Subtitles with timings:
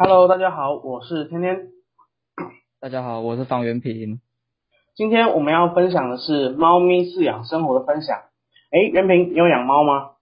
[0.00, 1.72] Hello，大家好，我是天天。
[2.78, 4.20] 大家好，我是方元平。
[4.94, 8.16] 今天我们要分享的是猫咪饲养生活的分享。
[8.70, 10.12] 哎，元平，你有养猫吗？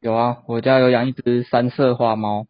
[0.00, 2.48] 有啊，我家有养一只三色花猫。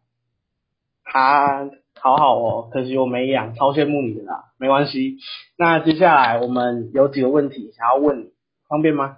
[1.03, 1.69] 哈，
[2.01, 4.45] 好好哦，可惜我没养，超羡慕你的啦。
[4.57, 5.17] 没关系，
[5.55, 8.31] 那接下来我们有几个问题想要问你，
[8.67, 9.17] 方便吗？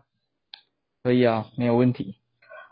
[1.02, 2.16] 可以啊，没有问题。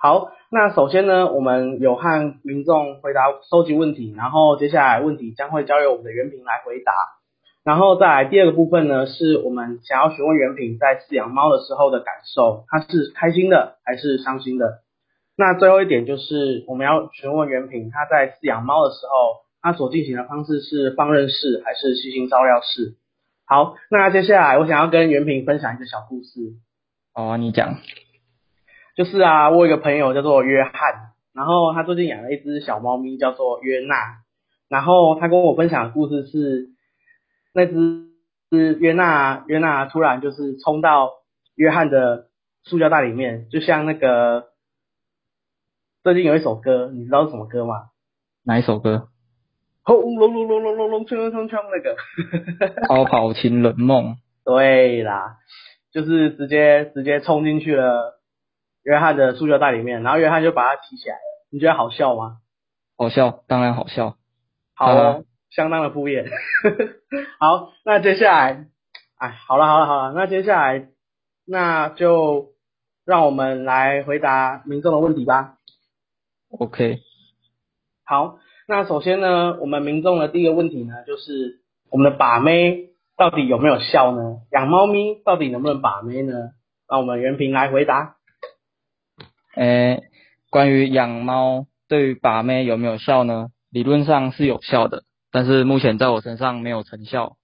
[0.02, 6.92] 好，那首先呢，我们有和民众回答收集问题，然后接下来问题将会交由我们的原平来回答，
[7.64, 14.80] 然后再来第二个部分呢，是我们想要询问原平在饲养猫的时候的感受，它是开心的还是伤心的？
[15.38, 22.96] 那最后一点就是我们要询问原平，他在饲养猫的时候，他所进行的方式是放任式还是细心照料式？
[23.46, 26.56] 好，那接下来我想要跟原平分享一个小故事。
[27.14, 27.76] 哦，你讲。
[29.00, 30.74] 就是啊，我有一个朋友叫做约翰，
[31.32, 33.96] 然后他最近养了一只小猫咪叫做约娜，
[34.68, 36.68] 然后他跟我分享的故事是，
[37.54, 38.10] 那只
[38.52, 41.12] 是约娜，约娜突然就是冲到
[41.56, 42.28] 约翰的
[42.66, 44.48] 塑胶袋里面，就像那个
[46.04, 47.76] 最近有一首歌，你知道是什么歌吗？
[48.44, 49.08] 哪一首歌？
[49.84, 51.96] 轰隆隆隆隆隆隆，冲冲冲那个。
[52.86, 54.18] 逃跑情人梦。
[54.44, 55.38] 对啦，
[55.94, 58.19] 就是直接直接冲进去了。
[58.84, 61.22] 约翰的塑胶袋里面，然后约翰就把它提起来了。
[61.52, 62.38] 你觉得好笑吗？
[62.98, 64.16] 好笑，当然好笑。
[64.76, 66.28] 好，相当的敷衍。
[67.40, 68.68] 好，那接下来，
[69.18, 70.90] 哎，好了好了好了，那接下来，
[71.46, 72.50] 那就
[73.06, 75.56] 让我们来回答民众的问题吧。
[76.58, 77.00] OK。
[78.06, 84.42] 好，那首先呢，我们民众的第一个问题呢，就是我们的把妹到底有没有效呢？
[84.52, 86.52] 养猫咪到底能不能把妹呢？
[86.88, 88.16] 让我们袁平来回答。
[89.56, 90.04] 诶，
[90.50, 93.50] 关于养猫对于把妹有没有效呢？
[93.70, 97.38] 理论上是有效的，但是目前在我身上没有成效。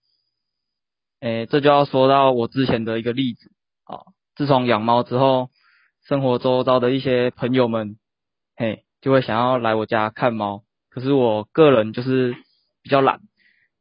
[1.19, 3.51] 诶，这就要说到我之前的一个例子
[3.83, 4.01] 啊。
[4.35, 5.49] 自从养猫之后，
[6.03, 7.97] 生活周遭的一些朋友们，
[8.55, 12.35] 嘿，就会想要来我家看猫，可是我个人就是
[12.83, 13.21] 比较懒，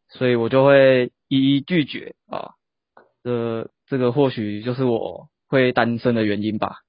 [0.08, 2.52] 所以我就会一一拒绝啊。
[3.22, 6.83] 这这个或许就是我会单身的原因吧。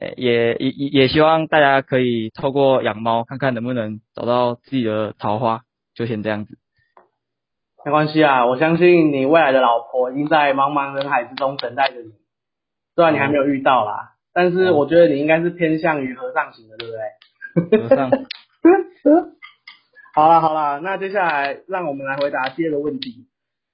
[0.00, 5.62] 也也也也希望大家可以透过养猫，看看能不能找到自己的桃花，
[5.94, 6.58] 就先这样子。
[7.84, 12.12] 没关系啊，我相信你未来的老婆已经在茫茫人海之中等待着你。
[12.94, 17.88] 虽然你还没有遇到啦，但是我觉得你应该是偏向于和尚型的，对不对？
[17.88, 18.10] 和尚。
[20.14, 23.28] 好了好了，那接下来让我们来回答第二个问题。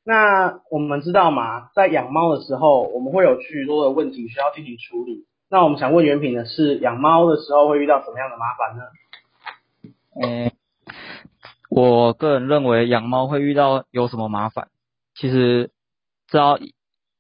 [0.05, 5.27] 那我们知道嘛，在养猫的时候，我们会有许多的问题需要进行处理。
[5.51, 8.83] 那我们想问原品的是，养猫的时候会遇到什么样的麻烦呢？
[10.21, 10.53] 嗯，
[11.71, 14.69] 我个人认为养猫会遇到有什么麻烦，
[15.15, 15.71] 其实
[16.27, 16.59] 这要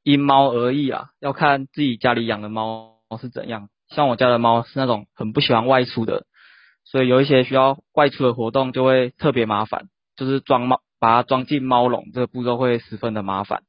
[0.02, 3.68] 因猫而异啊，要看自己家里养的猫是怎样。
[3.88, 6.26] 像我家的猫是那种很不喜欢外出的，
[6.84, 13.62] 所以有一些需要外出的活动就会特别麻烦，就是装猫把它装进猫笼这个步骤会十分的麻烦。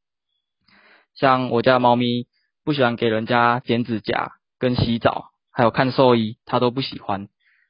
[1.13, 2.25] 像我家的猫咪
[2.63, 4.31] 不喜欢给人家剪指甲。
[4.65, 7.27] 跟洗澡，还有看兽医，他都不喜欢，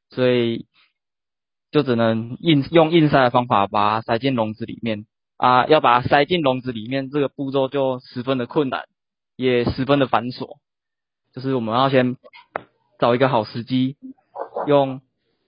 [0.10, 0.66] 所以
[1.72, 5.66] 就只能硬用硬塞的方法把它塞进笼子里面啊。
[5.66, 8.86] 要把它塞进笼子里面，这个步骤就十分的困难，
[9.36, 10.56] 也十分的繁琐。
[11.34, 12.16] 就是我们要先
[12.98, 13.98] 找一个好时机，
[14.66, 15.02] 用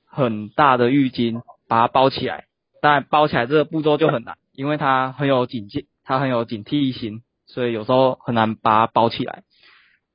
[0.03, 2.47] 很大的浴巾把它包起来。
[2.81, 9.43] 当然，包起来这个步骤就很难，因为它很有警戒，它很有警惕心，所以有时候很难把它包起来。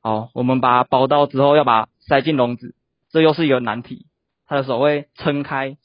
[0.05, 2.75] 好，我们把它包到之后，要把它塞进笼子，
[3.13, 4.07] 这又是一个难题。
[4.49, 5.77] 它的手会撑开，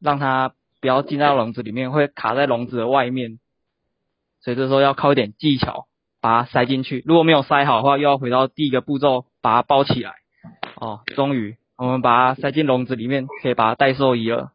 [0.00, 3.38] 让它不要进到笼子里面，会卡在笼子的外面。
[4.40, 5.86] 所以这时候要靠一点技巧，
[6.20, 7.04] 把它塞进去。
[7.06, 10.14] 如果没有塞好的话，又要回到第一个步骤，把它包起来。
[10.74, 14.50] 哦，终于我们把它塞进笼子里面，可以把它带兽医了。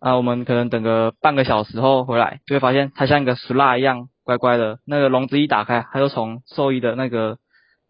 [0.00, 4.80] 啊，我们可能等个半个小时后回来，就会发现它像一个熟蜡一样乖乖的。
[4.84, 7.38] 那个笼子一打开，它就从兽医的那个。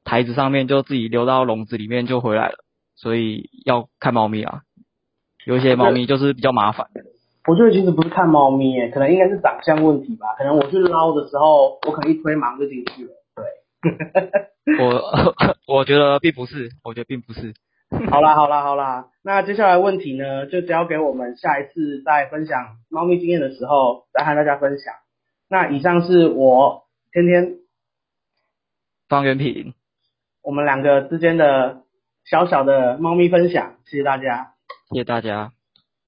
[0.06, 2.54] 台子上面就自己溜到笼子里面就回来了，
[2.94, 4.62] 所以要看猫咪啊，
[5.44, 6.86] 有一些猫咪就是比较麻烦。
[7.46, 10.28] 我觉得其实不是看猫咪诶，可能应该是长相问题吧。
[10.38, 13.10] 可能我去捞的时候，我可能一推忙就进去了。
[13.34, 15.34] 对， 我
[15.78, 17.52] 我觉得并不是，我觉得并不是。
[18.10, 24.94] 好啦好啦好啦，那接下来问题呢，就交给我们下一次在分享猫咪经验的时候再和大家分享。
[25.48, 27.58] 那以上是我天天
[29.08, 29.74] 方圆品。
[30.46, 31.82] 我们两个之间的
[32.24, 34.54] 小小的猫咪分享，谢谢大家，
[34.92, 35.55] 谢谢大家。